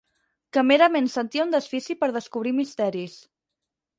Que 0.55 0.61
merament 0.69 1.09
sentia 1.15 1.43
un 1.49 1.53
desfici 1.57 1.97
per 2.01 2.11
descobrir 2.17 2.57
misteris. 2.61 3.21